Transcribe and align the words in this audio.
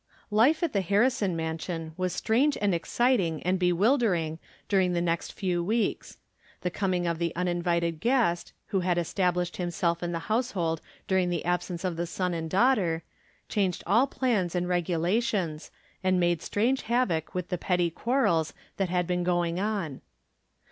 Life 0.31 0.63
at 0.63 0.73
the 0.73 0.81
Harrison 0.81 1.35
mansion 1.35 1.93
was 1.95 2.11
strange 2.11 2.57
and 2.59 2.73
exciting 2.73 3.39
and 3.43 3.59
bewildering 3.59 4.39
during 4.67 4.93
the 4.93 4.99
nest 5.01 5.31
few 5.31 5.63
weeksr 5.63 6.17
The 6.61 6.71
coming 6.71 7.05
of 7.05 7.19
the 7.19 7.31
uninvited 7.35 7.99
guest, 7.99 8.51
who 8.69 8.79
had 8.79 8.97
established 8.97 9.57
himself 9.57 10.01
in 10.01 10.11
the 10.11 10.17
household 10.25 10.81
during 11.07 11.29
the 11.29 11.45
absence 11.45 11.83
of 11.83 11.97
the 11.97 12.07
son 12.07 12.33
and 12.33 12.49
daughter, 12.49 13.03
changed 13.47 13.83
all 13.85 14.07
plans 14.07 14.55
and 14.55 14.67
regulations, 14.67 15.69
and 16.03 16.19
made 16.19 16.41
strange 16.41 16.81
havoc 16.81 17.35
with 17.35 17.49
the 17.49 17.59
petty 17.59 17.91
quarrels 17.91 18.55
that 18.77 18.89
had 18.89 19.05
been 19.05 19.23
going 19.23 19.59
on. 19.59 20.01